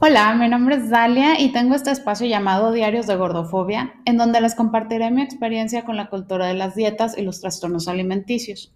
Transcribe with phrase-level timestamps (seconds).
[0.00, 4.40] Hola, mi nombre es Dalia y tengo este espacio llamado Diarios de Gordofobia, en donde
[4.40, 8.72] les compartiré mi experiencia con la cultura de las dietas y los trastornos alimenticios.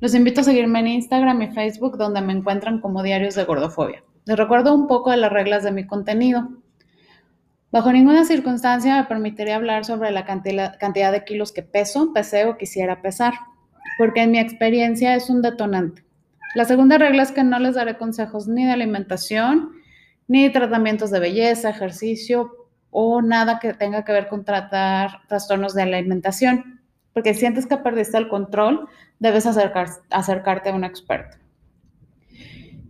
[0.00, 4.04] Los invito a seguirme en Instagram y Facebook, donde me encuentran como Diarios de Gordofobia.
[4.24, 6.48] Les recuerdo un poco de las reglas de mi contenido.
[7.70, 12.56] Bajo ninguna circunstancia me permitiría hablar sobre la cantidad de kilos que peso, peseo o
[12.56, 13.34] quisiera pesar,
[13.98, 16.06] porque en mi experiencia es un detonante.
[16.54, 19.83] La segunda regla es que no les daré consejos ni de alimentación,
[20.28, 22.50] ni tratamientos de belleza, ejercicio
[22.90, 26.80] o nada que tenga que ver con tratar trastornos de alimentación,
[27.12, 31.36] porque si sientes que perdiste el control, debes acercarte a un experto.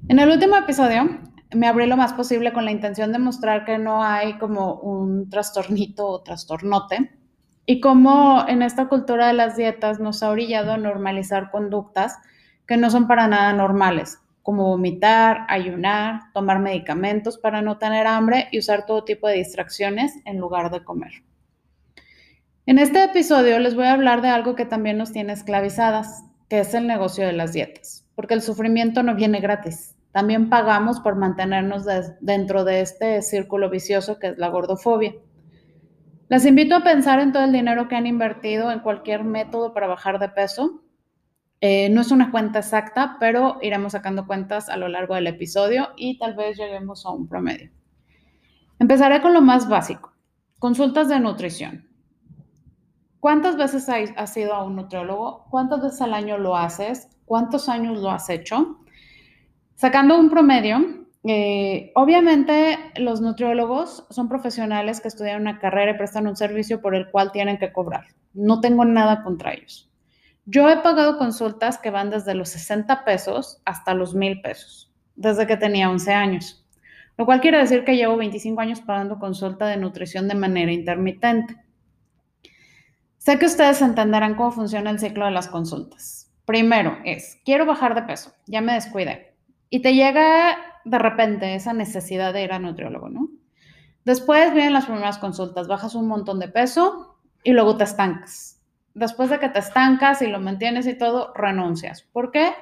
[0.09, 1.20] En el último episodio
[1.55, 5.30] me abrí lo más posible con la intención de mostrar que no hay como un
[5.30, 7.11] trastornito o trastornote
[7.66, 12.19] y cómo en esta cultura de las dietas nos ha orillado a normalizar conductas
[12.66, 18.48] que no son para nada normales, como vomitar, ayunar, tomar medicamentos para no tener hambre
[18.53, 21.25] y usar todo tipo de distracciones en lugar de comer.
[22.67, 26.61] En este episodio les voy a hablar de algo que también nos tiene esclavizadas, que
[26.61, 29.97] es el negocio de las dietas, porque el sufrimiento no viene gratis.
[30.12, 31.87] También pagamos por mantenernos
[32.20, 35.15] dentro de este círculo vicioso que es la gordofobia.
[36.28, 39.87] Les invito a pensar en todo el dinero que han invertido en cualquier método para
[39.87, 40.84] bajar de peso
[41.67, 45.89] eh, no es una cuenta exacta, pero iremos sacando cuentas a lo largo del episodio
[45.97, 47.71] y tal vez lleguemos a un promedio.
[48.79, 50.12] Empezaré con lo más básico,
[50.59, 51.89] consultas de nutrición.
[53.19, 55.47] ¿Cuántas veces has ido a un nutriólogo?
[55.48, 57.09] ¿Cuántas veces al año lo haces?
[57.25, 58.81] ¿Cuántos años lo has hecho?
[59.75, 66.27] Sacando un promedio, eh, obviamente los nutriólogos son profesionales que estudian una carrera y prestan
[66.27, 68.09] un servicio por el cual tienen que cobrar.
[68.34, 69.94] No tengo nada contra ellos.
[70.47, 75.47] Yo he pagado consultas que van desde los 60 pesos hasta los 1000 pesos, desde
[75.47, 76.67] que tenía 11 años,
[77.17, 81.56] lo cual quiere decir que llevo 25 años pagando consulta de nutrición de manera intermitente.
[83.16, 86.31] Sé que ustedes entenderán cómo funciona el ciclo de las consultas.
[86.44, 89.34] Primero es, quiero bajar de peso, ya me descuidé.
[89.71, 93.31] Y te llega de repente esa necesidad de ir a nutriólogo, ¿no?
[94.05, 98.53] Después vienen las primeras consultas, bajas un montón de peso y luego te estancas
[98.94, 102.03] después de que te estancas y lo mantienes y todo, renuncias.
[102.03, 102.53] ¿Por qué?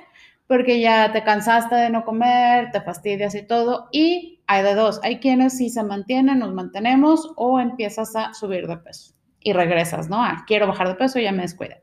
[0.46, 3.88] Porque ya te cansaste de no comer, te fastidias y todo.
[3.92, 8.66] Y hay de dos, hay quienes sí se mantienen, nos mantenemos o empiezas a subir
[8.66, 10.22] de peso y regresas, ¿no?
[10.22, 11.82] Ah, quiero bajar de peso, ya me descuide.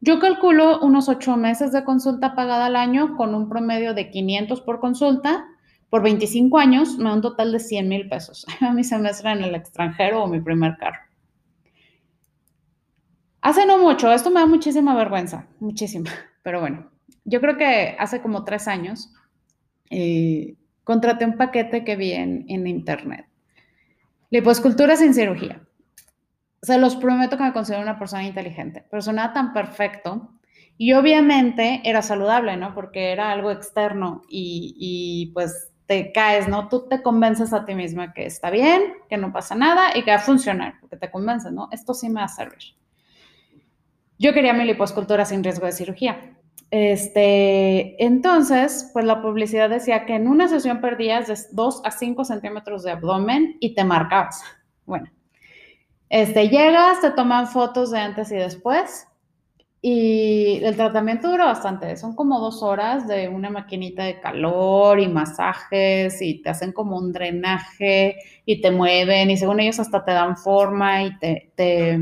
[0.00, 4.60] Yo calculo unos ocho meses de consulta pagada al año con un promedio de 500
[4.60, 5.46] por consulta.
[5.88, 9.42] Por 25 años me da un total de 100 mil pesos a mi semestre en
[9.42, 11.05] el extranjero o mi primer carro.
[13.46, 16.10] Hace no mucho, esto me da muchísima vergüenza, muchísima,
[16.42, 16.90] pero bueno,
[17.24, 19.14] yo creo que hace como tres años
[19.88, 23.28] eh, contraté un paquete que vi en, en internet.
[24.30, 25.64] Liposcultura sin cirugía.
[26.60, 30.28] Se los prometo que me considero una persona inteligente, pero sonaba tan perfecto
[30.76, 32.74] y obviamente era saludable, ¿no?
[32.74, 36.68] Porque era algo externo y, y, pues te caes, ¿no?
[36.68, 40.10] Tú te convences a ti misma que está bien, que no pasa nada y que
[40.10, 41.68] va a funcionar, porque te convences, ¿no?
[41.70, 42.74] Esto sí me va a servir.
[44.18, 46.36] Yo quería mi liposcultura sin riesgo de cirugía.
[46.70, 52.24] Este, entonces, pues la publicidad decía que en una sesión perdías de 2 a 5
[52.24, 54.42] centímetros de abdomen y te marcabas.
[54.84, 55.08] Bueno,
[56.08, 59.06] este, llegas, te toman fotos de antes y después
[59.88, 61.96] y el tratamiento dura bastante.
[61.96, 66.98] Son como dos horas de una maquinita de calor y masajes y te hacen como
[66.98, 72.00] un drenaje y te mueven y según ellos hasta te dan forma y te, te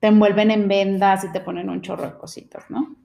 [0.00, 2.96] te envuelven en vendas y te ponen un chorro de cositas, ¿no?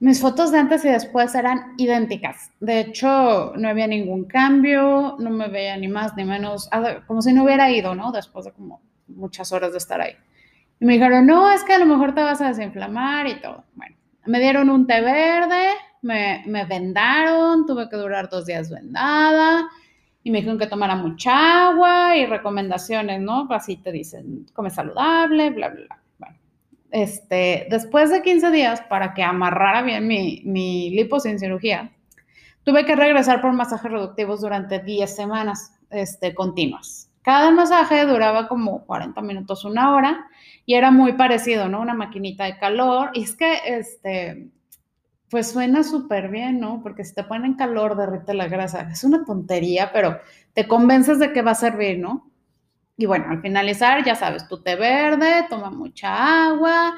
[0.00, 2.52] Mis fotos de antes y después eran idénticas.
[2.58, 6.70] De hecho, no había ningún cambio, no me veía ni más ni menos,
[7.06, 8.10] como si no hubiera ido, ¿no?
[8.10, 10.14] Después de como muchas horas de estar ahí.
[10.80, 13.64] Y me dijeron, no, es que a lo mejor te vas a desinflamar y todo.
[13.74, 15.68] Bueno, me dieron un té verde,
[16.00, 19.68] me, me vendaron, tuve que durar dos días vendada
[20.22, 23.46] y me dijeron que tomara mucha agua y recomendaciones, ¿no?
[23.50, 25.99] Así te dicen, come saludable, bla, bla, bla.
[26.90, 31.92] Este, después de 15 días, para que amarrara bien mi, mi lipo sin cirugía,
[32.64, 37.10] tuve que regresar por masajes reductivos durante 10 semanas este, continuas.
[37.22, 40.26] Cada masaje duraba como 40 minutos, una hora,
[40.64, 41.80] y era muy parecido, ¿no?
[41.80, 43.10] Una maquinita de calor.
[43.12, 44.48] Y es que, este,
[45.28, 46.80] pues suena súper bien, ¿no?
[46.82, 48.88] Porque si te ponen calor, derrite la grasa.
[48.90, 50.18] Es una tontería, pero
[50.54, 52.29] te convences de que va a servir, ¿no?
[53.00, 56.94] Y bueno, al finalizar, ya sabes, tu té verde, toma mucha agua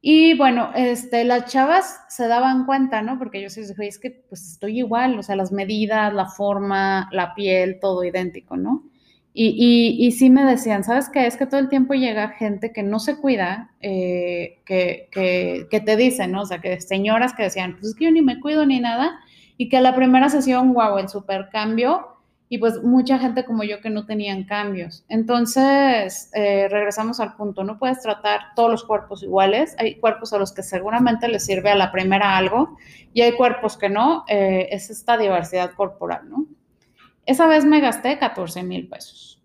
[0.00, 3.18] Y bueno, este, las chavas se daban cuenta, ¿no?
[3.18, 7.10] Porque yo sí dije, es que pues estoy igual, o sea, las medidas, la forma,
[7.12, 8.84] la piel, todo idéntico, ¿no?
[9.34, 11.26] Y, y, sí me decían, ¿sabes qué?
[11.26, 15.80] Es que todo el tiempo llega gente que no se cuida, eh, que, que, que,
[15.80, 16.42] te dicen, ¿no?
[16.42, 19.20] O sea, que señoras que decían, pues es que yo ni me cuido ni nada,
[19.58, 22.15] y que a la primera sesión, wow, el super cambio,
[22.48, 25.04] y pues mucha gente como yo que no tenían cambios.
[25.08, 30.38] Entonces, eh, regresamos al punto, no puedes tratar todos los cuerpos iguales, hay cuerpos a
[30.38, 32.76] los que seguramente les sirve a la primera algo
[33.12, 36.46] y hay cuerpos que no, eh, es esta diversidad corporal, ¿no?
[37.24, 39.42] Esa vez me gasté 14 mil pesos.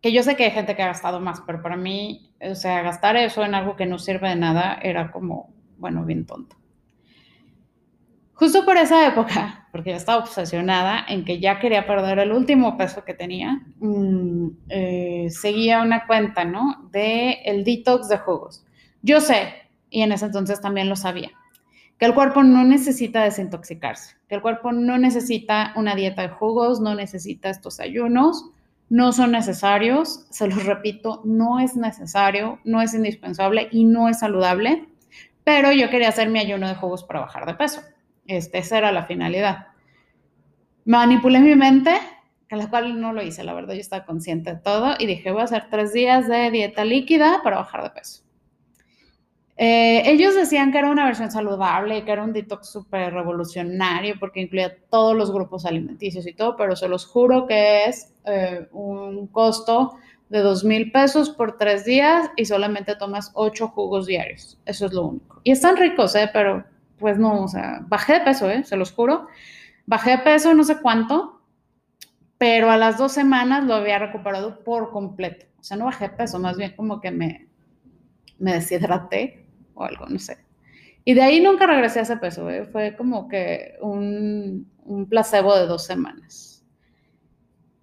[0.00, 2.82] Que yo sé que hay gente que ha gastado más, pero para mí, o sea,
[2.82, 6.56] gastar eso en algo que no sirve de nada era como, bueno, bien tonto.
[8.34, 12.76] Justo por esa época, porque yo estaba obsesionada en que ya quería perder el último
[12.76, 16.88] peso que tenía, mm, eh, seguía una cuenta, ¿no?
[16.92, 18.64] De el detox de jugos.
[19.02, 19.52] Yo sé,
[19.90, 21.32] y en ese entonces también lo sabía,
[21.98, 26.80] que el cuerpo no necesita desintoxicarse, que el cuerpo no necesita una dieta de jugos,
[26.80, 28.48] no necesita estos ayunos,
[28.90, 34.20] no son necesarios, se los repito, no es necesario, no es indispensable y no es
[34.20, 34.86] saludable,
[35.42, 37.80] pero yo quería hacer mi ayuno de jugos para bajar de peso.
[38.26, 39.68] Este, esa era la finalidad.
[40.84, 41.92] Manipulé mi mente,
[42.50, 45.32] a la cual no lo hice, la verdad, yo estaba consciente de todo y dije,
[45.32, 48.22] voy a hacer tres días de dieta líquida para bajar de peso.
[49.56, 54.40] Eh, ellos decían que era una versión saludable, que era un detox súper revolucionario porque
[54.40, 59.28] incluía todos los grupos alimenticios y todo, pero se los juro que es eh, un
[59.28, 59.96] costo
[60.28, 64.58] de dos mil pesos por tres días y solamente tomas ocho jugos diarios.
[64.66, 65.40] Eso es lo único.
[65.44, 66.28] Y están ricos, ¿eh?
[66.32, 66.64] Pero
[67.04, 68.64] pues no, o sea, bajé de peso, ¿eh?
[68.64, 69.26] Se los juro.
[69.84, 71.42] Bajé de peso no sé cuánto,
[72.38, 75.44] pero a las dos semanas lo había recuperado por completo.
[75.60, 77.46] O sea, no bajé de peso, más bien como que me,
[78.38, 80.38] me deshidraté o algo, no sé.
[81.04, 82.64] Y de ahí nunca regresé a ese peso, ¿eh?
[82.64, 86.64] fue como que un, un, placebo de dos semanas.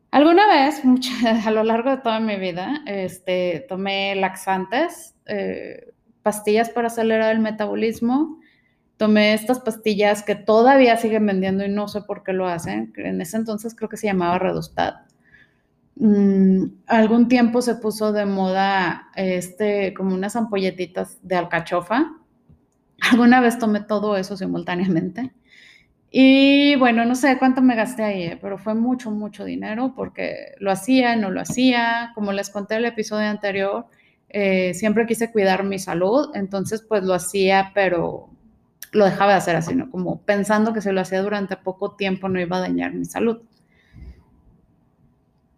[0.10, 0.82] Alguna vez,
[1.46, 5.94] a lo largo de toda mi vida, este, tomé laxantes, eh,
[6.24, 8.41] pastillas para acelerar el metabolismo,
[9.02, 12.94] tomé estas pastillas que todavía siguen vendiendo y no sé por qué lo hacen.
[12.98, 14.94] En ese entonces creo que se llamaba Redostat.
[15.96, 22.12] Mm, algún tiempo se puso de moda este, como unas ampolletitas de alcachofa.
[23.12, 25.34] Alguna vez tomé todo eso simultáneamente.
[26.12, 30.54] Y bueno, no sé cuánto me gasté ahí, eh, pero fue mucho, mucho dinero porque
[30.60, 32.12] lo hacía, no lo hacía.
[32.14, 33.88] Como les conté en el episodio anterior,
[34.30, 38.30] eh, siempre quise cuidar mi salud, entonces pues lo hacía, pero
[38.92, 39.90] lo dejaba de hacer así, ¿no?
[39.90, 43.42] Como pensando que si lo hacía durante poco tiempo no iba a dañar mi salud.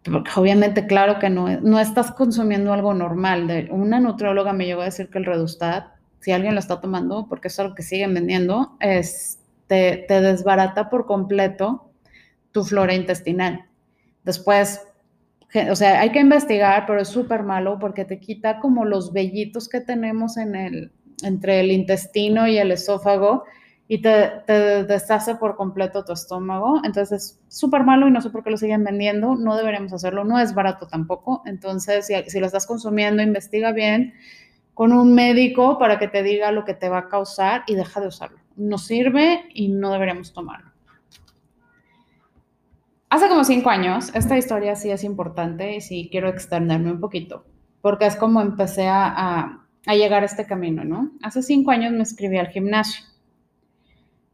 [0.04, 3.46] Porque obviamente, claro que no, no estás consumiendo algo normal.
[3.48, 5.86] De, una nutrióloga me llegó a decir que el Redustat,
[6.20, 10.90] si alguien lo está tomando, porque es algo que siguen vendiendo, es, te, te desbarata
[10.90, 11.90] por completo
[12.52, 13.66] tu flora intestinal.
[14.22, 14.86] Después,
[15.70, 19.68] o sea, hay que investigar, pero es súper malo porque te quita como los vellitos
[19.68, 20.92] que tenemos en el,
[21.22, 23.44] entre el intestino y el esófago
[23.86, 24.42] y te,
[24.86, 26.80] deshace por completo tu estómago.
[26.84, 29.36] Entonces es súper malo y no sé por qué lo siguen vendiendo.
[29.36, 30.24] No deberíamos hacerlo.
[30.24, 31.42] No es barato tampoco.
[31.44, 34.14] Entonces, si, lo estás consumiendo, investiga bien
[34.72, 38.00] con un médico para que te diga lo que te va a causar y deja
[38.00, 38.38] de usarlo.
[38.56, 40.72] No sirve y no deberíamos tomarlo.
[43.10, 47.44] Hace como cinco años, esta historia sí es importante y sí quiero extenderme un poquito,
[47.80, 51.10] porque es como empecé a llegar a este camino, ¿no?
[51.22, 53.04] Hace cinco años me inscribí al gimnasio.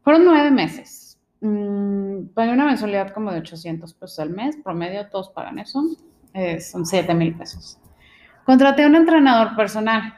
[0.03, 1.19] Fueron nueve meses.
[1.41, 5.83] Mm, una mensualidad como de 800 pesos al mes, promedio todos pagan eso,
[6.33, 7.77] eh, son 7 mil pesos.
[8.45, 10.13] Contraté a un entrenador personal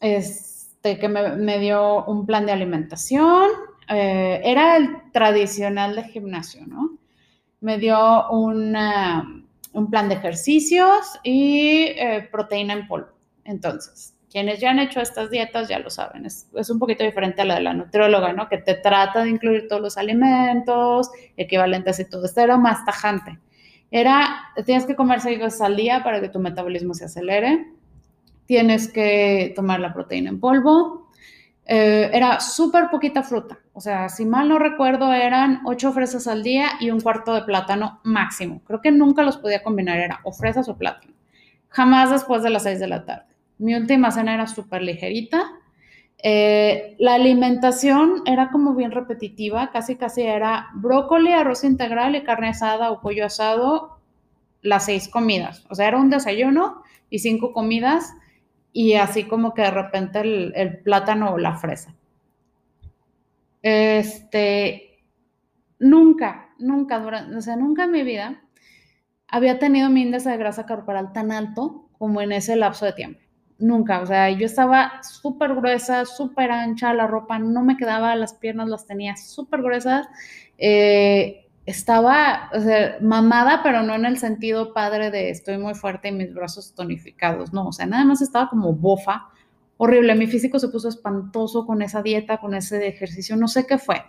[0.00, 3.50] este, que me, dio un plan de alimentación,
[3.88, 6.98] eh, era el tradicional de gimnasio, ¿no?
[7.60, 8.72] Me dio un
[9.90, 13.08] plan de ejercicios y eh, proteína en polvo.
[13.44, 17.44] Entonces, quienes ya han hecho estas dietas ya lo saben, es, un poquito diferente a
[17.44, 18.48] la de la nutrióloga, ¿no?
[18.48, 22.24] Que te trata de incluir todos los alimentos equivalentes y todo.
[22.24, 23.38] Esto era más tajante.
[23.92, 27.68] Era, tienes que comer seis veces al día para que tu metabolismo se acelere.
[28.46, 31.12] Tienes que tomar la proteína en polvo.
[31.64, 33.60] Eh, era súper poquita fruta.
[33.72, 37.42] O sea, si mal no recuerdo, eran ocho fresas al día y un cuarto de
[37.42, 38.62] plátano máximo.
[38.66, 41.14] Creo que nunca los podía combinar, era o fresas o plátano.
[41.68, 43.33] Jamás después de las seis de la tarde.
[43.58, 45.52] Mi última cena era súper ligerita.
[46.26, 52.48] Eh, la alimentación era como bien repetitiva, casi casi era brócoli, arroz integral y carne
[52.48, 53.98] asada o pollo asado,
[54.62, 55.66] las seis comidas.
[55.68, 58.14] O sea, era un desayuno y cinco comidas
[58.72, 61.94] y así como que de repente el, plátano o la fresa.
[63.62, 65.04] Este,
[65.78, 66.98] nunca, nunca,
[67.36, 68.42] o sea, nunca en mi vida
[69.28, 73.23] había tenido mi índice de grasa corporal tan alto como en ese lapso de tiempo.
[73.64, 78.34] Nunca, o sea, yo estaba súper gruesa, súper ancha, la ropa no me quedaba, las
[78.34, 80.06] piernas las tenía súper gruesas.
[80.58, 86.08] Eh, estaba, o sea, mamada, pero no en el sentido padre de estoy muy fuerte
[86.08, 89.28] y mis brazos tonificados, no, o sea, nada más estaba como bofa,
[89.78, 93.78] horrible, mi físico se puso espantoso con esa dieta, con ese ejercicio, no sé qué
[93.78, 94.04] fue.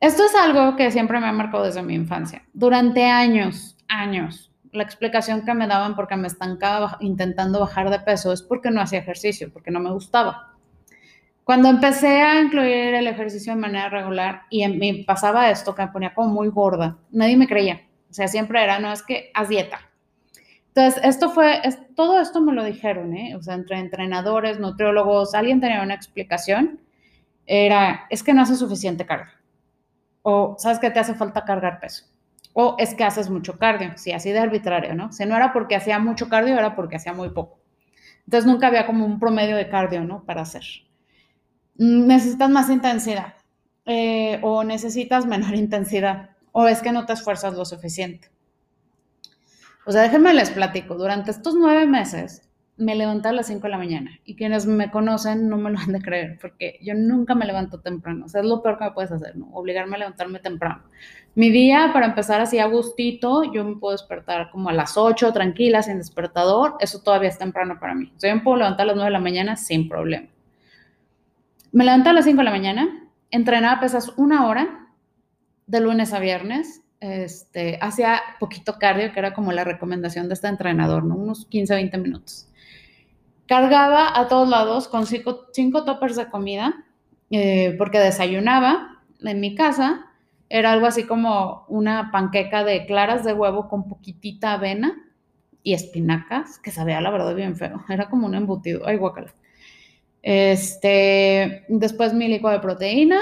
[0.00, 2.44] Esto es algo que siempre me ha marcado desde mi infancia.
[2.54, 8.32] Durante años, años, la explicación que me daban porque me estancaba intentando bajar de peso
[8.32, 10.54] es porque no hacía ejercicio, porque no me gustaba.
[11.44, 15.92] Cuando empecé a incluir el ejercicio de manera regular y me pasaba esto, que me
[15.92, 17.82] ponía como muy gorda, nadie me creía.
[18.10, 19.78] O sea, siempre era, no, es que haz dieta.
[20.68, 21.60] Entonces, esto fue,
[21.94, 23.36] todo esto me lo dijeron, ¿eh?
[23.36, 26.80] O sea, entre entrenadores, nutriólogos, alguien tenía una explicación.
[27.46, 29.34] Era, es que no hace suficiente carga.
[30.22, 32.06] O, ¿sabes que te hace falta cargar peso?
[32.54, 33.92] O es que haces mucho cardio.
[33.96, 35.12] Sí, así de arbitrario, ¿no?
[35.12, 37.58] Si no era porque hacía mucho cardio, era porque hacía muy poco.
[38.24, 40.24] Entonces, nunca había como un promedio de cardio, ¿no?
[40.24, 40.64] Para hacer
[41.76, 43.34] necesitas más intensidad
[43.84, 48.30] eh, o necesitas menor intensidad o es que no te esfuerzas lo suficiente.
[49.86, 50.94] O sea, déjenme les platico.
[50.94, 54.90] Durante estos nueve meses me levanté a las 5 de la mañana y quienes me
[54.90, 58.26] conocen no me lo han de creer porque yo nunca me levanto temprano.
[58.26, 59.48] O sea, es lo peor que me puedes hacer, ¿no?
[59.52, 60.82] Obligarme a levantarme temprano.
[61.36, 65.32] Mi día, para empezar así a gustito, yo me puedo despertar como a las 8,
[65.32, 66.76] tranquila, sin despertador.
[66.80, 68.12] Eso todavía es temprano para mí.
[68.16, 70.28] O sea, yo me puedo levantar a las 9 de la mañana sin problema.
[71.72, 74.88] Me levanté a las 5 de la mañana, entrenaba pesas una hora,
[75.66, 76.82] de lunes a viernes.
[77.00, 81.16] Este, hacía poquito cardio, que era como la recomendación de este entrenador, ¿no?
[81.16, 82.48] Unos 15, 20 minutos.
[83.46, 86.84] Cargaba a todos lados con cinco, cinco toppers de comida,
[87.30, 90.06] eh, porque desayunaba en mi casa.
[90.48, 94.94] Era algo así como una panqueca de claras de huevo con poquitita avena
[95.62, 97.82] y espinacas, que sabía la verdad bien feo.
[97.88, 98.86] Era como un embutido.
[98.86, 99.34] Ay, guacala.
[100.22, 103.20] Este, después mi licuado de proteína.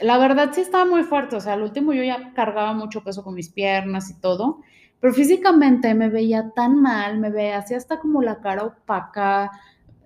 [0.00, 3.22] La verdad sí estaba muy fuerte, o sea, al último yo ya cargaba mucho peso
[3.22, 4.60] con mis piernas y todo,
[5.00, 9.50] pero físicamente me veía tan mal, me veía hasta como la cara opaca.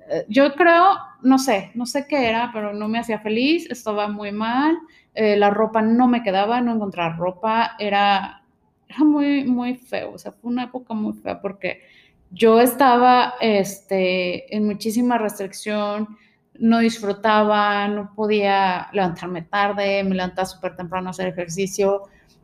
[0.08, 4.06] Eh, yo creo, no sé, no sé qué era, pero no me hacía feliz, estaba
[4.08, 4.78] muy mal,
[5.14, 8.42] eh, la ropa no me quedaba, no encontrar ropa, era,
[8.88, 11.82] era muy, muy feo, o sea, fue una época muy fea porque
[12.30, 16.16] yo estaba este, en muchísima restricción,
[16.58, 22.02] no disfrutaba, no podía levantarme tarde, me levantaba súper temprano a hacer ejercicio,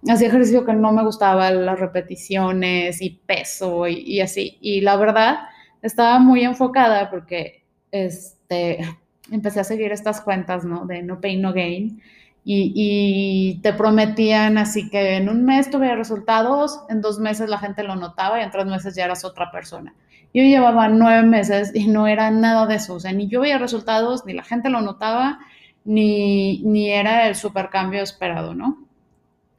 [0.09, 4.59] hacía ejercicio que no me gustaba, las repeticiones y peso y, así.
[4.61, 5.39] Y la verdad,
[5.83, 8.79] estaba muy enfocada porque este,
[9.31, 10.87] empecé a seguir estas cuentas, ¿no?
[10.87, 12.01] De no pain, no gain
[12.45, 17.83] y, te prometían así que en un mes tuviera resultados, en dos meses la gente
[17.83, 19.95] lo notaba y en tres meses ya eras otra persona.
[20.33, 23.59] Yo llevaba nueve meses y no era nada de eso, o sea, ni yo veía
[23.59, 25.41] resultados, ni la gente lo notaba,
[25.85, 28.79] ni, ni era el supercambio esperado, ¿no?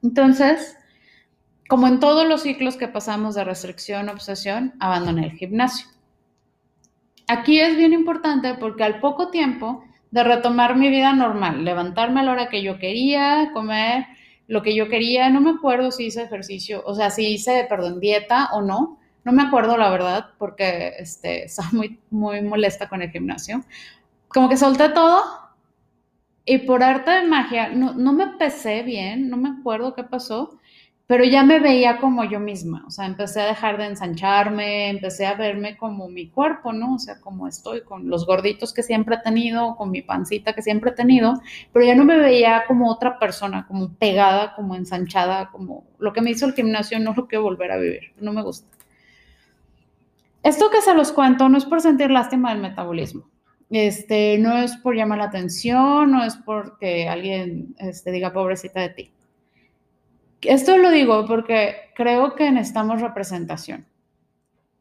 [0.03, 0.77] Entonces,
[1.67, 5.87] como en todos los ciclos que pasamos de restricción obsesión, abandoné el gimnasio.
[7.27, 12.23] Aquí es bien importante porque al poco tiempo de retomar mi vida normal, levantarme a
[12.23, 14.05] la hora que yo quería, comer
[14.47, 15.29] lo que yo quería.
[15.29, 18.99] No me acuerdo si hice ejercicio, o sea, si hice, perdón, dieta o no.
[19.23, 23.63] No me acuerdo, la verdad, porque este, estaba muy, muy molesta con el gimnasio.
[24.27, 25.23] Como que solté todo
[26.45, 30.59] y por arte de magia, no, no me pesé bien, no me acuerdo qué pasó,
[31.11, 35.25] pero ya me veía como yo misma, o sea, empecé a dejar de ensancharme, empecé
[35.25, 36.95] a verme como mi cuerpo, ¿no?
[36.95, 40.61] O sea, como estoy, con los gorditos que siempre he tenido, con mi pancita que
[40.61, 41.41] siempre he tenido,
[41.73, 46.21] pero ya no me veía como otra persona, como pegada, como ensanchada, como lo que
[46.21, 48.69] me hizo el gimnasio, no lo quiero volver a vivir, no me gusta.
[50.43, 53.23] Esto que se los cuento no es por sentir lástima del metabolismo.
[53.71, 58.89] Este, no es por llamar la atención, no es porque alguien este, diga pobrecita de
[58.89, 59.11] ti
[60.41, 63.85] esto lo digo porque creo que necesitamos representación.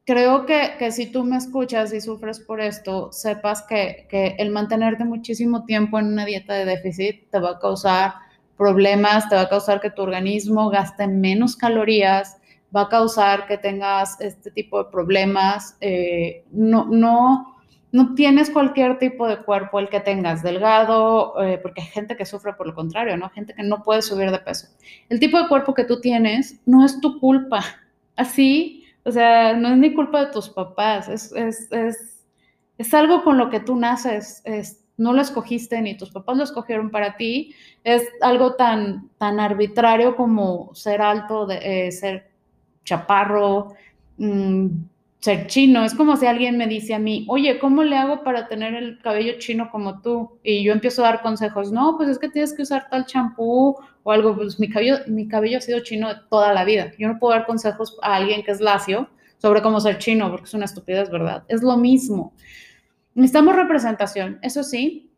[0.05, 5.05] Creo que, si tú me escuchas y sufres por esto, sepas que, que el mantenerte
[5.05, 8.15] muchísimo tiempo en una dieta de déficit te va a causar
[8.57, 12.39] problemas, te va a causar que tu organismo gaste menos calorías,
[12.75, 15.77] va a causar que tengas este tipo de problemas.
[15.81, 17.60] Eh, no, no,
[17.93, 22.25] no tienes cualquier tipo de cuerpo, el que tengas delgado, eh, porque hay gente que
[22.25, 23.29] sufre por lo contrario, ¿no?
[23.31, 24.69] Gente que no puede subir de peso.
[25.09, 27.65] El tipo de cuerpo que tú tienes no es tu culpa.
[28.17, 32.27] Así O sea, no es ni culpa de tus papás, es, es, es,
[32.79, 36.45] es algo con lo que tú naces, es, no lo escogiste ni tus papás lo
[36.45, 42.31] escogieron para ti, es algo tan, tan arbitrario como ser alto, de, eh, ser
[42.85, 43.75] chaparro,
[44.19, 44.69] mmm,
[45.21, 45.85] ser chino.
[45.85, 48.99] Es como si alguien me dice a mí, oye, ¿cómo le hago para tener el
[48.99, 50.39] cabello chino como tú?
[50.43, 53.77] Y yo empiezo a dar consejos, no, pues es que tienes que usar tal champú
[54.03, 56.93] o algo, pues mi cabello, mi cabello ha sido chino toda la vida.
[56.99, 59.09] Yo no puedo dar consejos a alguien que es lacio
[59.39, 61.45] sobre cómo ser chino, porque es una estupidez, ¿verdad?
[61.49, 62.35] Es lo mismo.
[63.15, 65.12] Necesitamos representación, eso sí.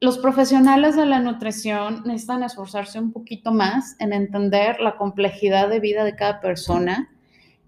[0.00, 5.80] Los profesionales de la nutrición necesitan esforzarse un poquito más en entender la complejidad de
[5.80, 7.13] vida de cada persona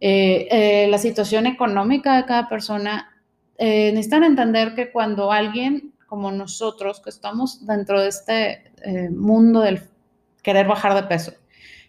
[0.01, 3.17] eh, eh, la situación económica de cada persona,
[3.59, 9.61] eh, necesitan entender que cuando alguien como nosotros, que estamos dentro de este eh, mundo
[9.61, 9.83] del
[10.43, 11.33] querer bajar de peso,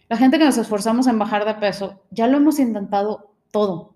[0.08, 3.94] la gente que nos esforzamos en bajar de peso, ya lo hemos intentado todo.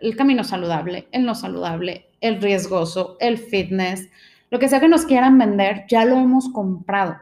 [0.00, 4.08] El camino saludable, el no saludable, el riesgoso, el fitness,
[4.50, 7.16] lo que sea que nos quieran vender, ya lo hemos comprado.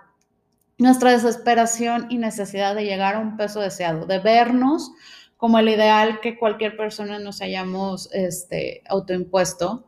[0.78, 4.90] Nuestra desesperación y necesidad de llegar a un peso deseado, de vernos
[5.40, 9.86] como el ideal que cualquier persona nos hayamos este, autoimpuesto,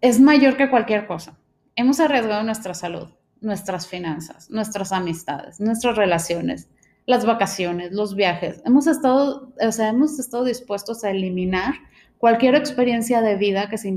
[0.00, 1.38] es mayor que cualquier cosa.
[1.76, 3.08] Hemos arriesgado nuestra salud,
[3.40, 6.68] nuestras finanzas, nuestras amistades, nuestras relaciones,
[7.06, 8.60] las vacaciones, los viajes.
[8.66, 11.74] Hemos estado, o sea, hemos estado dispuestos a eliminar
[12.18, 13.96] cualquier experiencia de vida que se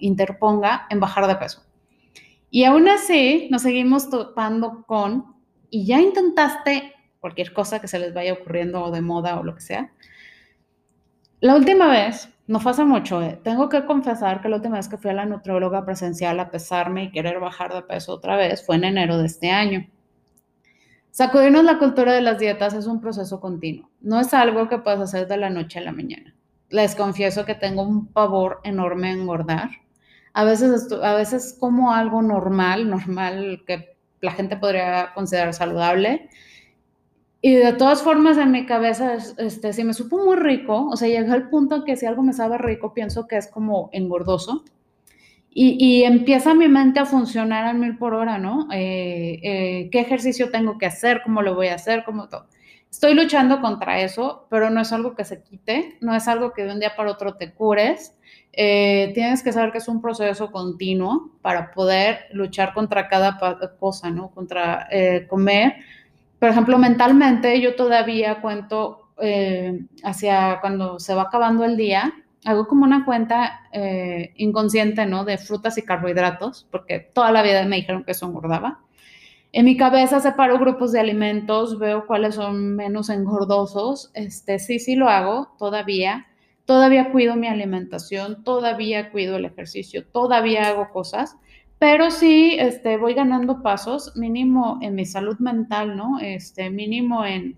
[0.00, 1.62] interponga en bajar de peso.
[2.50, 5.34] Y aún así nos seguimos topando con,
[5.70, 9.54] y ya intentaste cualquier cosa que se les vaya ocurriendo o de moda o lo
[9.54, 9.92] que sea.
[11.40, 14.98] La última vez, no hace mucho, eh, tengo que confesar que la última vez que
[14.98, 18.76] fui a la nutrióloga presencial a pesarme y querer bajar de peso otra vez fue
[18.76, 19.86] en enero de este año.
[21.12, 25.00] Sacudirnos la cultura de las dietas es un proceso continuo, no es algo que puedes
[25.00, 26.34] hacer de la noche a la mañana.
[26.68, 29.70] Les confieso que tengo un pavor enorme a engordar.
[30.34, 36.28] A veces, a veces como algo normal, normal que la gente podría considerar saludable,
[37.42, 41.08] y de todas formas, en mi cabeza, este, si me supo muy rico, o sea,
[41.08, 44.64] llega al punto que si algo me sabe rico, pienso que es como engordoso.
[45.52, 48.68] Y, y empieza mi mente a funcionar al mil por hora, ¿no?
[48.72, 51.22] Eh, eh, ¿Qué ejercicio tengo que hacer?
[51.24, 52.04] ¿Cómo lo voy a hacer?
[52.04, 52.46] ¿Cómo todo?
[52.90, 56.64] Estoy luchando contra eso, pero no es algo que se quite, no es algo que
[56.64, 58.16] de un día para otro te cures.
[58.52, 63.38] Eh, tienes que saber que es un proceso continuo para poder luchar contra cada
[63.78, 64.30] cosa, ¿no?
[64.30, 64.88] Contra
[65.28, 65.74] comer
[66.40, 72.14] por ejemplo, mentalmente yo todavía cuento eh, hacia cuando se va acabando el día,
[72.46, 75.26] hago como una cuenta eh, inconsciente, ¿no?
[75.26, 78.80] De frutas y carbohidratos, porque toda la vida me dijeron que eso engordaba.
[79.52, 84.10] En mi cabeza separo grupos de alimentos, veo cuáles son menos engordosos.
[84.14, 86.26] Este, sí, sí lo hago todavía.
[86.64, 91.36] Todavía cuido mi alimentación, todavía cuido el ejercicio, todavía hago cosas,
[91.80, 96.18] pero sí, este, voy ganando pasos, mínimo en mi salud mental, ¿no?
[96.20, 97.56] Este, mínimo en...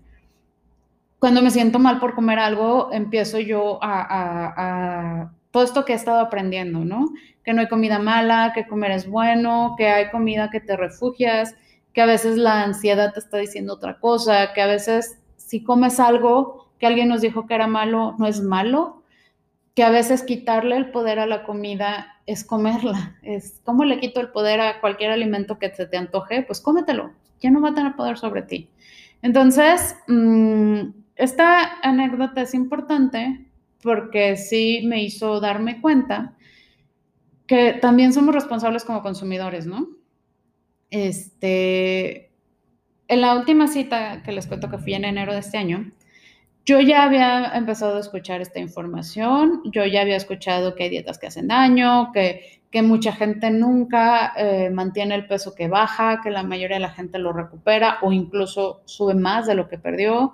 [1.19, 6.21] Cuando me siento mal por comer algo, empiezo yo a, todo esto que he estado
[6.21, 7.09] aprendiendo, ¿no?
[7.43, 11.53] Que no hay comida mala, que comer es bueno, que hay comida que te refugias,
[11.91, 15.99] que a veces la ansiedad te está diciendo otra cosa, que a veces si comes
[15.99, 19.02] algo que alguien nos dijo que era malo, no es malo,
[19.75, 23.17] que a veces quitarle el poder a la comida es comerla.
[23.23, 27.11] Es cómo le quito el poder a cualquier alimento que se te antoje, pues cómetelo,
[27.39, 28.69] ya no va a tener poder sobre ti.
[29.21, 30.81] Entonces, mm,
[31.15, 33.47] esta anécdota es importante
[33.81, 36.35] porque sí me hizo darme cuenta
[37.47, 39.87] que también somos responsables como consumidores, ¿no?
[40.89, 42.31] Este,
[43.07, 45.91] en la última cita que les cuento que fui en enero de este año,
[46.65, 51.17] yo ya había empezado a escuchar esta información, yo ya había escuchado que hay dietas
[51.17, 56.31] que hacen daño, que, que mucha gente nunca eh, mantiene el peso que baja, que
[56.31, 60.31] la mayoría de la gente lo recupera o incluso sube más de lo que perdió,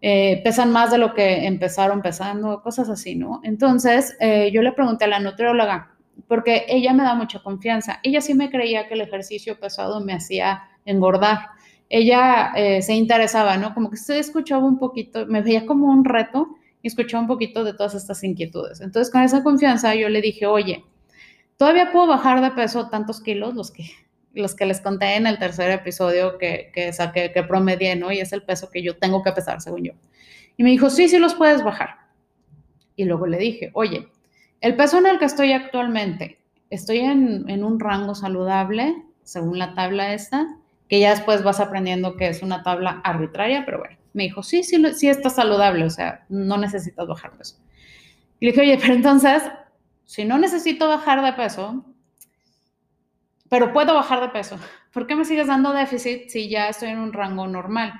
[0.00, 3.40] eh, pesan más de lo que empezaron pesando, cosas así, ¿no?
[3.42, 5.96] Entonces, eh, yo le pregunté a la nutrióloga,
[6.28, 10.12] porque ella me da mucha confianza, ella sí me creía que el ejercicio pesado me
[10.12, 11.53] hacía engordar
[11.88, 13.74] ella eh, se interesaba, ¿no?
[13.74, 16.48] Como que se escuchaba un poquito, me veía como un reto
[16.82, 18.80] y escuchaba un poquito de todas estas inquietudes.
[18.80, 20.84] Entonces, con esa confianza yo le dije, oye,
[21.56, 23.84] todavía puedo bajar de peso tantos kilos, los que,
[24.32, 28.12] los que les conté en el tercer episodio que, que saqué, que promedié, ¿no?
[28.12, 29.92] Y es el peso que yo tengo que pesar, según yo.
[30.56, 31.96] Y me dijo, sí, sí los puedes bajar.
[32.96, 34.08] Y luego le dije, oye,
[34.60, 36.38] el peso en el que estoy actualmente,
[36.70, 40.46] estoy en, en un rango saludable, según la tabla esta,
[40.88, 44.62] que ya después vas aprendiendo que es una tabla arbitraria, pero bueno, Me dijo, sí,
[44.62, 47.56] sí, sí estás saludable, o sea, no necesitas bajar peso.
[48.40, 49.42] Y le dije, oye, pero entonces,
[50.04, 51.84] si no necesito bajar de peso,
[53.48, 54.58] pero puedo bajar de peso,
[54.92, 57.92] ¿por qué me sigues dando déficit si ya estoy en un rango normal?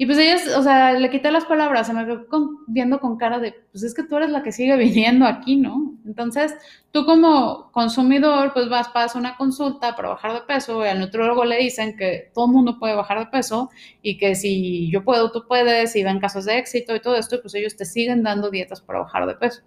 [0.00, 2.24] Y pues ella, o sea, le quité las palabras, se me quedó
[2.68, 5.96] viendo con cara de, pues es que tú eres la que sigue viniendo aquí, ¿no?
[6.06, 6.54] Entonces,
[6.92, 11.44] tú como consumidor, pues vas, pasas una consulta para bajar de peso y al nutriólogo
[11.44, 15.32] le dicen que todo el mundo puede bajar de peso y que si yo puedo,
[15.32, 18.50] tú puedes, y ven casos de éxito y todo esto, pues ellos te siguen dando
[18.50, 19.62] dietas para bajar de peso.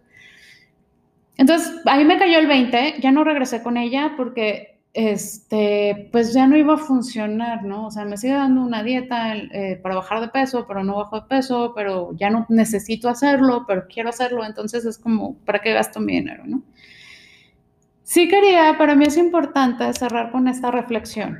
[1.36, 6.48] Entonces, ahí me cayó el 20, ya no regresé con ella porque este, pues ya
[6.48, 7.88] no iba a funcionar, ¿no?
[7.88, 11.22] O sea, me sigue dando una dieta eh, para bajar de peso, pero no bajo
[11.22, 15.74] de peso, pero ya no necesito hacerlo, pero quiero hacerlo, entonces es como, ¿para qué
[15.74, 16.64] gasto mi dinero, no?
[18.04, 21.40] Sí quería, para mí es importante cerrar con esta reflexión,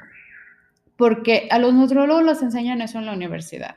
[0.96, 3.76] porque a los nutriólogos les enseñan eso en la universidad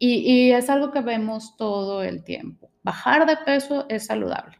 [0.00, 2.70] y, y es algo que vemos todo el tiempo.
[2.82, 4.56] Bajar de peso es saludable.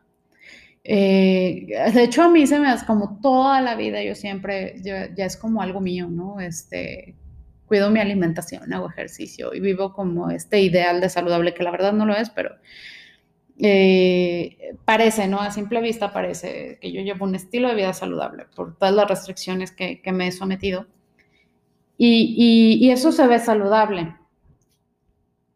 [0.86, 5.08] Eh, de hecho, a mí se me hace como toda la vida, yo siempre, ya
[5.16, 6.40] es como algo mío, ¿no?
[6.40, 7.16] Este,
[7.66, 11.94] cuido mi alimentación, hago ejercicio y vivo como este ideal de saludable, que la verdad
[11.94, 12.56] no lo es, pero
[13.58, 15.40] eh, parece, ¿no?
[15.40, 19.08] A simple vista parece que yo llevo un estilo de vida saludable por todas las
[19.08, 20.86] restricciones que, que me he sometido.
[21.96, 24.16] Y, y, y eso se ve saludable.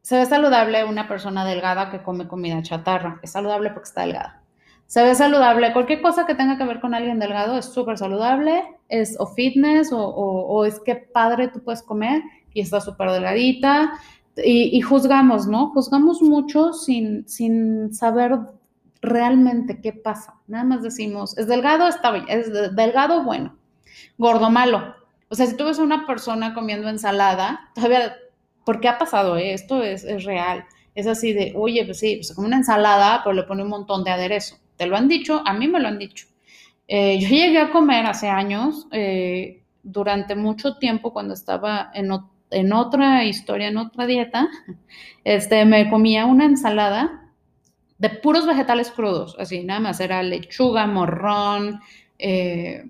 [0.03, 3.21] Se ve saludable una persona delgada que come comida chatarra.
[3.23, 4.43] Es saludable porque está delgada
[4.89, 5.73] se ve saludable.
[5.75, 9.91] Cualquier cosa que tenga que ver con alguien delgado es súper saludable, es o fitness
[9.93, 12.23] o, es que padre tú puedes comer
[12.55, 13.93] y está súper delgadita.
[14.43, 15.71] Y, juzgamos, ¿no?
[15.71, 18.39] Juzgamos mucho sin, sin saber
[19.03, 20.37] realmente qué pasa.
[20.47, 23.57] Nada más decimos, es delgado, está bien, es delgado, bueno,
[24.17, 24.95] gordo, malo.
[25.29, 28.15] O sea, si tú ves a una persona comiendo ensalada, todavía,
[28.65, 29.37] ¿por qué ha pasado?
[29.37, 30.65] Esto es, es real.
[30.95, 34.03] Es así de, oye, pues sí, se come una ensalada, pero le pone un montón
[34.03, 35.43] de aderezo ¿Te lo han dicho?
[35.45, 36.27] A mí me lo han dicho.
[36.87, 43.25] Eh, yo llegué a comer hace años, eh, durante mucho tiempo, cuando estaba en, otra
[43.25, 44.49] historia, en otra dieta,
[45.25, 47.31] este, me comía una ensalada
[47.99, 51.81] de puros vegetales crudos, así nada más, era lechuga, morrón,
[52.19, 52.85] eh,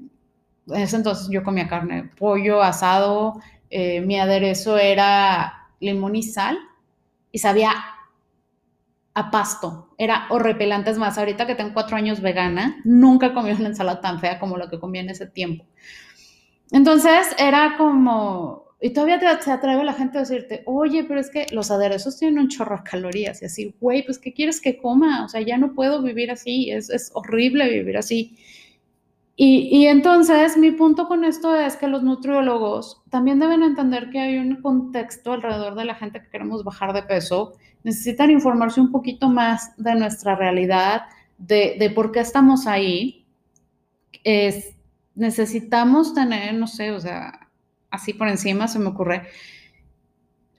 [0.74, 6.58] ese entonces yo comía carne, pollo, asado, mi aderezo era limón y sal
[7.32, 7.72] y sabía
[9.18, 9.88] a pasto.
[9.98, 10.90] Era horripilante.
[10.90, 14.56] Es más, ahorita que tengo cuatro años vegana, nunca comí una ensalada tan fea como
[14.56, 15.64] la que comí en ese tiempo.
[16.70, 21.30] Entonces era como, y todavía te, se atreve la gente a decirte, oye, pero es
[21.30, 23.42] que los aderezos tienen un chorro de calorías.
[23.42, 25.24] Y así, güey, pues ¿qué quieres que coma?
[25.24, 26.70] O sea, ya no puedo vivir así.
[26.70, 28.36] Es, es horrible vivir así.
[29.34, 34.18] Y, y, entonces mi punto con esto es que los nutriólogos también deben entender que
[34.18, 38.90] hay un contexto alrededor de la gente que queremos bajar de peso necesitan informarse un
[38.90, 41.02] poquito más de nuestra realidad,
[41.38, 43.26] de, por qué estamos ahí.
[44.24, 44.76] Es,
[45.14, 47.48] necesitamos tener, no sé, o sea,
[47.90, 49.28] así por encima se me ocurre,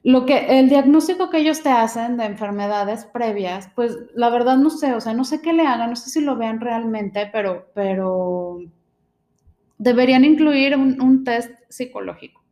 [0.03, 4.69] lo que el diagnóstico que ellos te hacen de enfermedades previas, pues la verdad no
[4.69, 7.69] sé, o sea, no sé qué le hagan, no sé si lo vean realmente, pero,
[7.73, 8.59] pero
[9.77, 12.43] deberían incluir un, un test psicológico.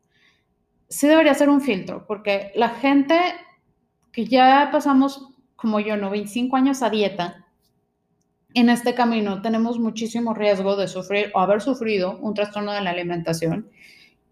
[0.89, 3.17] Sí debería ser un filtro, porque la gente
[4.17, 6.10] que ya pasamos, como yo, ¿no?
[6.10, 7.45] 25 años a dieta,
[8.56, 12.89] en este camino tenemos muchísimo riesgo de sufrir o haber sufrido un trastorno de la
[12.89, 13.69] alimentación.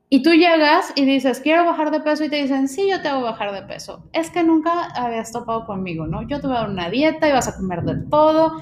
[0.10, 3.12] Y tú llegas y dices, quiero bajar de peso y te dicen, sí, yo te
[3.12, 4.10] voy a bajar de peso.
[4.12, 6.28] Es que nunca habías topado conmigo, ¿no?
[6.28, 8.54] Yo te voy a dar una dieta y vas a comer de todo.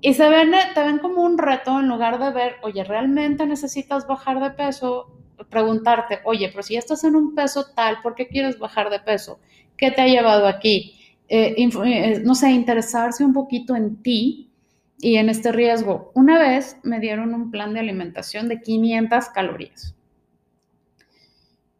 [0.00, 4.06] Y se ven, te ven como un reto en lugar de ver, oye, ¿realmente necesitas
[4.06, 5.18] bajar de peso?
[5.50, 9.40] Preguntarte, oye, pero si estás en un peso tal, ¿por qué quieres bajar de peso?
[9.76, 10.94] ¿Qué te ha llevado aquí?
[11.28, 14.50] Eh, eh, no sé, interesarse un poquito en ti
[14.98, 16.12] y en este riesgo.
[16.14, 19.94] Una vez me dieron un plan de alimentación de 500 calorías.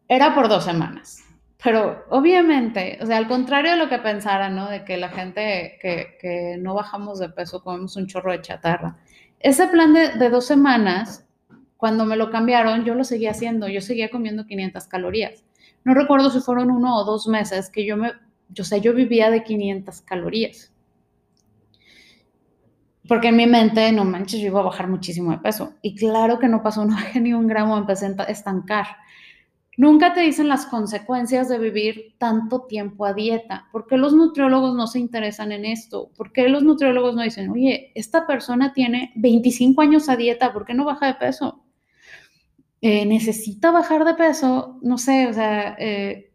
[0.08, 1.22] Era por dos semanas.
[1.62, 4.68] Pero obviamente, o sea, al contrario de lo que pensaran, ¿no?
[4.68, 8.98] De que la gente que, no bajamos de peso comemos un chorro de chatarra.
[9.40, 11.26] Ese plan de, de dos semanas,
[11.76, 13.68] cuando me lo cambiaron, yo lo seguía haciendo.
[13.68, 15.44] Yo seguía comiendo 500 calorías
[15.84, 18.12] no recuerdo si fueron uno o dos meses que yo me,
[18.48, 20.72] yo vivía de 500 calorías.
[23.06, 25.74] Porque en mi mente, no manches, yo iba a bajar muchísimo de peso.
[25.82, 26.86] Y claro que no pasó,
[27.20, 28.86] ni un gramo, empecé a estancar.
[29.76, 33.66] Nunca te dicen las consecuencias de vivir tanto tiempo a dieta.
[33.72, 36.10] ¿Por qué los nutriólogos no se interesan en esto?
[36.16, 40.64] ¿Por qué los nutriólogos no dicen, oye, esta persona tiene 25 años a dieta, ¿por
[40.64, 41.63] qué no baja de peso?
[42.86, 46.30] Eh, necesita bajar de peso, no sé, o sea, eh,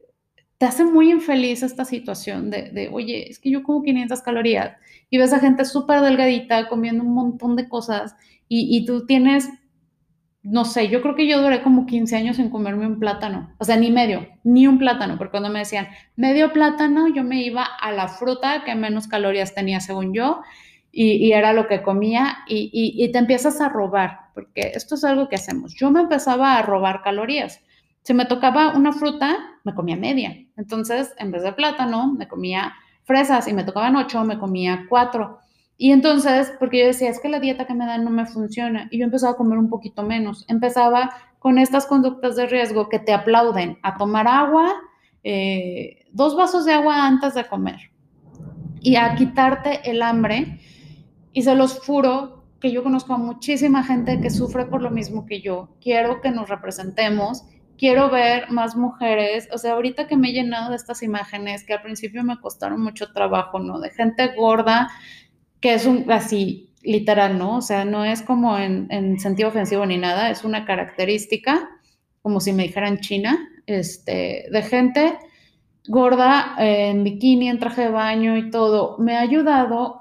[0.58, 4.76] te hace muy infeliz esta situación de, de, oye, es que yo como 500 calorías
[5.12, 8.16] y ves a gente súper delgadita comiendo un montón de cosas
[8.48, 9.48] y, tú tienes,
[10.42, 13.64] no sé, yo creo que yo duré como 15 años sin comerme un plátano, o
[13.64, 17.64] sea, ni medio, ni un plátano, porque cuando me decían medio plátano, yo me iba
[17.64, 20.42] a la fruta que menos calorías tenía según yo
[20.92, 25.30] y, era lo que comía y, y te empiezas a robar, porque esto es algo
[25.30, 25.76] que hacemos.
[25.76, 27.62] Yo me empezaba a robar calorías
[28.04, 30.36] si me tocaba una fruta, me comía media.
[30.58, 32.74] Entonces, en vez de plátano, me comía
[33.04, 35.40] fresas y me tocaban ocho, me comía cuatro.
[35.78, 38.88] Y entonces, porque yo decía, es que la dieta que me dan no me funciona.
[38.92, 40.46] Y yo empezaba a comer un poquito menos.
[40.48, 44.74] Empezaba con estas conductas de riesgo que te aplauden a tomar agua,
[45.24, 47.92] eh, dos vasos de agua antes de comer
[48.82, 50.60] y a quitarte el hambre.
[51.34, 55.26] Y se los juro que yo conozco a muchísima gente que sufre por lo mismo
[55.26, 55.70] que yo.
[55.80, 57.46] Quiero que nos representemos
[57.80, 61.74] quiero ver más mujeres, o sea, ahorita que me he llenado de estas imágenes que
[61.74, 63.80] al principio me costaron mucho trabajo, ¿no?
[63.80, 64.90] De gente gorda,
[65.62, 67.58] que es un, así, literal, ¿no?
[67.58, 71.70] O sea, no es como en, en sentido ofensivo ni nada, es una característica,
[72.22, 75.18] como si me dijeran China, este, de gente
[75.88, 79.99] gorda en bikini, en traje de baño y todo, me ha ayudado.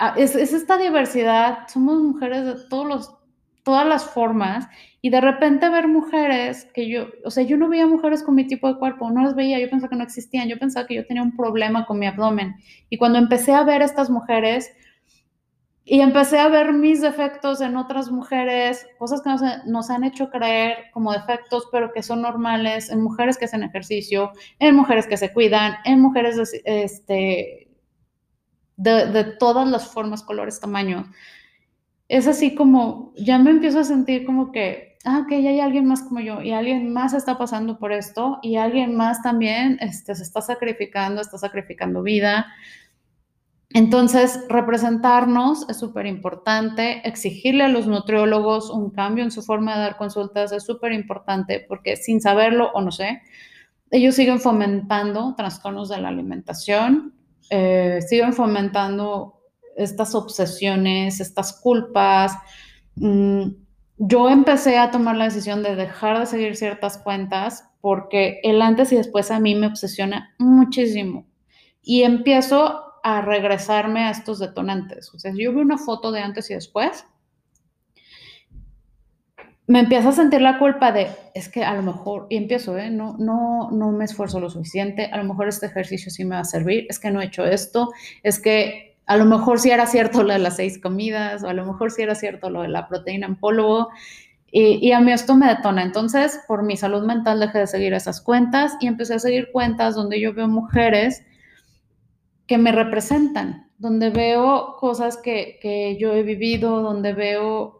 [0.00, 3.20] A, es, es esta diversidad, somos mujeres de todos los
[3.62, 4.66] todas las formas
[5.02, 8.46] y de repente ver mujeres que yo, o sea, yo no veía mujeres con mi
[8.46, 11.06] tipo de cuerpo, no las veía, yo pensaba que no existían, yo pensaba que yo
[11.06, 12.56] tenía un problema con mi abdomen.
[12.88, 14.70] Y cuando empecé a ver estas mujeres
[15.84, 20.30] y empecé a ver mis defectos en otras mujeres, cosas que nos, nos han hecho
[20.30, 25.16] creer como defectos, pero que son normales en mujeres que hacen ejercicio, en mujeres que
[25.16, 27.69] se cuidan, en mujeres este,
[28.80, 31.06] de, todas las formas, colores, tamaños
[32.10, 35.86] es así como, ya me empiezo a sentir como que, ah, ok, ya hay alguien
[35.86, 40.16] más como yo y alguien más está pasando por esto y alguien más también este,
[40.16, 42.48] se está sacrificando, está sacrificando vida.
[43.68, 49.82] Entonces, representarnos es súper importante, exigirle a los nutriólogos un cambio en su forma de
[49.82, 53.22] dar consultas es súper importante porque sin saberlo o no sé,
[53.92, 57.14] ellos siguen fomentando trastornos de la alimentación,
[57.50, 59.40] eh, siguen fomentando
[59.76, 62.32] estas obsesiones, estas culpas.
[62.96, 63.50] Mm,
[63.98, 68.92] yo empecé a tomar la decisión de dejar de seguir ciertas cuentas porque el antes
[68.92, 71.26] y después a mí me obsesiona muchísimo
[71.82, 75.12] y empiezo a regresarme a estos detonantes.
[75.14, 77.06] O sea, yo veo una foto de antes y después,
[79.70, 82.90] me empiezo a sentir la culpa de, es que a lo mejor, y empiezo, ¿eh?
[82.90, 86.40] no, no, no me esfuerzo lo suficiente, a lo mejor este ejercicio sí me va
[86.40, 87.92] a servir, es que no he hecho esto,
[88.24, 91.54] es que a lo mejor sí era cierto lo de las seis comidas, o a
[91.54, 93.90] lo mejor sí era cierto lo de la proteína en polvo,
[94.52, 95.84] y, a mí esto me detona.
[95.84, 99.94] Entonces, por mi salud mental dejé de seguir esas cuentas y empecé a seguir cuentas
[99.94, 101.24] donde yo veo mujeres
[102.48, 107.79] que me representan, donde veo cosas que, yo he vivido, donde veo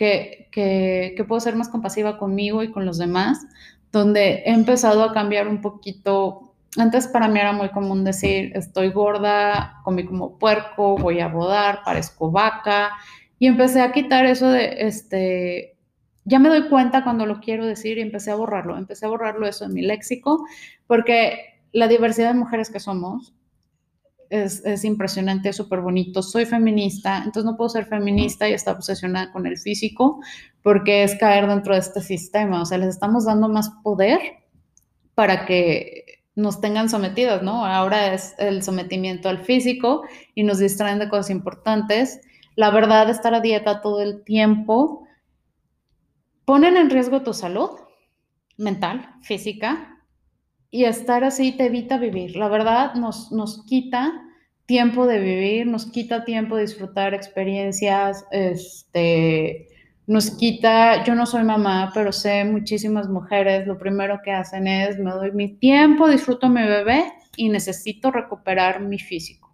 [0.00, 3.46] que, que, puedo ser más compasiva conmigo y con los demás,
[3.92, 8.90] donde he empezado a cambiar un poquito antes para mí era muy común decir, estoy
[8.90, 12.92] gorda, comí como puerco, voy a rodar, parezco vaca.
[13.40, 15.76] Y empecé a quitar eso de, este,
[16.24, 19.48] ya me doy cuenta cuando lo quiero decir y empecé a borrarlo, empecé a borrarlo
[19.48, 20.46] eso de mi léxico,
[20.86, 23.34] porque la diversidad de mujeres que somos
[24.30, 26.22] es, es impresionante, es súper bonito.
[26.22, 30.20] Soy feminista, entonces no puedo ser feminista y estar obsesionada con el físico,
[30.62, 32.62] porque es caer dentro de este sistema.
[32.62, 34.20] O sea, les estamos dando más poder
[35.14, 37.66] para que nos tengan sometidas, ¿no?
[37.66, 40.02] Ahora es el sometimiento al físico
[40.34, 42.20] y nos distraen de cosas importantes.
[42.56, 45.06] La verdad, estar a dieta todo el tiempo
[46.44, 47.70] ponen en riesgo tu salud
[48.56, 49.99] mental, física,
[50.70, 52.36] y estar así te evita vivir.
[52.36, 54.12] La verdad, nos, nos quita
[54.66, 59.66] tiempo de vivir, nos quita tiempo de disfrutar experiencias, este,
[60.06, 64.98] nos quita, yo no soy mamá, pero sé muchísimas mujeres, lo primero que hacen es,
[64.98, 69.49] me doy mi tiempo, disfruto mi bebé y necesito recuperar mi físico.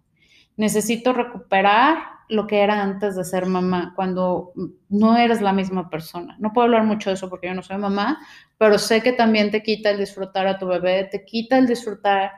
[0.57, 1.97] Necesito recuperar
[2.29, 4.51] lo que era antes de ser mamá, cuando
[4.89, 6.35] no eres la misma persona.
[6.39, 8.19] No puedo hablar mucho de eso porque yo no soy mamá,
[8.57, 12.31] pero sé que también te quita el disfrutar a tu bebé, te quita el disfrutar,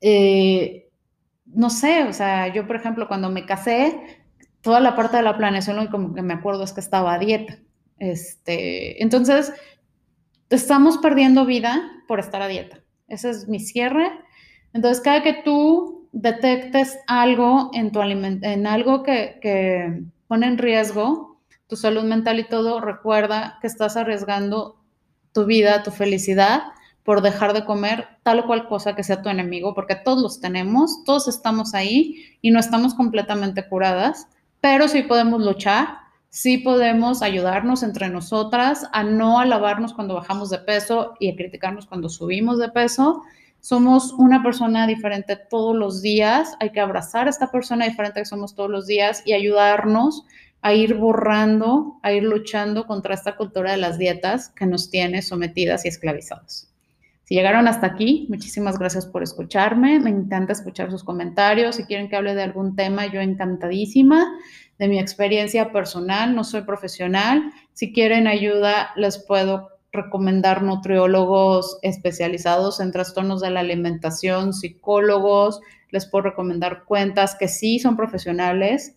[0.00, 0.88] eh,
[1.44, 4.24] no sé, o sea, yo por ejemplo cuando me casé,
[4.62, 7.58] toda la parte de la planeación, lo que me acuerdo es que estaba a dieta.
[7.98, 9.52] Este, entonces,
[10.50, 12.80] estamos perdiendo vida por estar a dieta.
[13.08, 14.10] Ese es mi cierre.
[14.72, 21.28] Entonces, cada que tú detectes algo en tu en algo que, que pone en riesgo
[21.68, 24.76] tu salud mental y todo, recuerda que estás arriesgando
[25.32, 26.62] tu vida, tu felicidad
[27.04, 30.40] por dejar de comer tal o cual cosa que sea tu enemigo, porque todos los
[30.40, 34.28] tenemos, todos estamos ahí y no estamos completamente curadas,
[34.60, 35.88] pero sí podemos luchar,
[36.30, 41.86] sí podemos ayudarnos entre nosotras a no alabarnos cuando bajamos de peso y a criticarnos
[41.86, 43.22] cuando subimos de peso.
[43.60, 48.26] Somos una persona diferente todos los días, hay que abrazar a esta persona diferente que
[48.26, 50.24] somos todos los días y ayudarnos
[50.62, 55.22] a ir borrando, a ir luchando contra esta cultura de las dietas que nos tiene
[55.22, 56.68] sometidas y esclavizadas.
[57.24, 60.00] Si llegaron hasta aquí, muchísimas gracias por escucharme.
[60.00, 61.76] Me encanta escuchar sus comentarios.
[61.76, 64.26] Si quieren que hable de algún tema, yo encantadísima
[64.78, 66.34] de mi experiencia personal.
[66.34, 67.52] No soy profesional.
[67.74, 75.60] Si quieren ayuda, les puedo recomendar nutriólogos especializados en trastornos de la alimentación, psicólogos.
[75.90, 78.96] Les puedo recomendar cuentas que sí son profesionales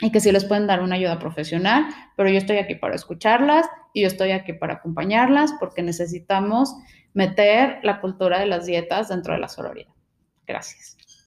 [0.00, 3.66] y que sí les pueden dar una ayuda profesional, pero yo estoy aquí para escucharlas
[3.92, 6.74] y yo estoy aquí para acompañarlas porque necesitamos
[7.14, 9.92] meter la cultura de las dietas dentro de la sororidad.
[10.46, 10.96] Gracias.